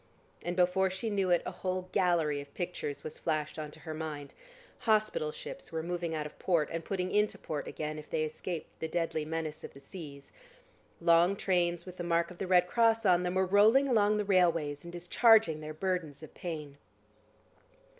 And 0.43 0.55
before 0.55 0.89
she 0.89 1.11
knew 1.11 1.29
it, 1.29 1.43
a 1.45 1.51
whole 1.51 1.87
gallery 1.91 2.41
of 2.41 2.51
pictures 2.55 3.03
was 3.03 3.19
flashed 3.19 3.59
on 3.59 3.69
to 3.69 3.81
her 3.81 3.93
mind. 3.93 4.33
Hospital 4.79 5.31
ships 5.31 5.71
were 5.71 5.83
moving 5.83 6.15
out 6.15 6.25
of 6.25 6.39
port, 6.39 6.69
and 6.71 6.83
putting 6.83 7.11
into 7.11 7.37
port 7.37 7.67
again, 7.67 7.99
if 7.99 8.09
they 8.09 8.23
escaped 8.23 8.79
the 8.79 8.87
deadly 8.87 9.25
menace 9.25 9.63
of 9.63 9.75
the 9.75 9.79
seas; 9.79 10.33
long 10.99 11.35
trains 11.35 11.85
with 11.85 11.97
the 11.97 12.03
mark 12.03 12.31
of 12.31 12.39
the 12.39 12.47
Red 12.47 12.65
Cross 12.65 13.05
on 13.05 13.21
them 13.21 13.35
were 13.35 13.45
rolling 13.45 13.87
along 13.87 14.17
the 14.17 14.25
railways, 14.25 14.83
and 14.83 14.91
discharging 14.91 15.61
their 15.61 15.71
burdens 15.71 16.23
of 16.23 16.33
pain. 16.33 16.79